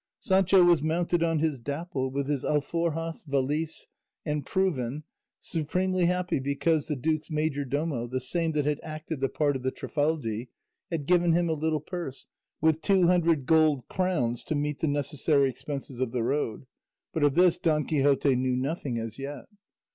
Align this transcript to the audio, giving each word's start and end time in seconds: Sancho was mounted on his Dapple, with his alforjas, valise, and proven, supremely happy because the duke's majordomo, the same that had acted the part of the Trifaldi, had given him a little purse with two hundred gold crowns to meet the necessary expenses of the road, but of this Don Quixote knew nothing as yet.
Sancho 0.19 0.63
was 0.63 0.81
mounted 0.81 1.21
on 1.21 1.37
his 1.37 1.59
Dapple, 1.59 2.09
with 2.09 2.27
his 2.27 2.43
alforjas, 2.43 3.23
valise, 3.27 3.85
and 4.25 4.43
proven, 4.43 5.03
supremely 5.39 6.05
happy 6.07 6.39
because 6.39 6.87
the 6.87 6.95
duke's 6.95 7.29
majordomo, 7.29 8.07
the 8.09 8.19
same 8.19 8.53
that 8.53 8.65
had 8.65 8.79
acted 8.81 9.19
the 9.21 9.29
part 9.29 9.55
of 9.55 9.61
the 9.61 9.69
Trifaldi, 9.69 10.49
had 10.89 11.05
given 11.05 11.33
him 11.33 11.49
a 11.49 11.53
little 11.53 11.81
purse 11.81 12.25
with 12.59 12.81
two 12.81 13.05
hundred 13.05 13.45
gold 13.45 13.87
crowns 13.89 14.43
to 14.45 14.55
meet 14.55 14.79
the 14.79 14.87
necessary 14.87 15.47
expenses 15.51 15.99
of 15.99 16.13
the 16.13 16.23
road, 16.23 16.65
but 17.13 17.21
of 17.23 17.35
this 17.35 17.59
Don 17.59 17.85
Quixote 17.85 18.35
knew 18.35 18.55
nothing 18.55 18.97
as 18.97 19.19
yet. 19.19 19.45